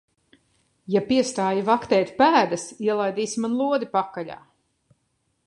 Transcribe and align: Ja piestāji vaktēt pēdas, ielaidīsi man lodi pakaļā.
Ja 0.93 1.03
piestāji 1.09 1.65
vaktēt 1.67 2.13
pēdas, 2.23 2.65
ielaidīsi 2.87 3.45
man 3.45 3.55
lodi 3.61 3.91
pakaļā. 3.95 4.41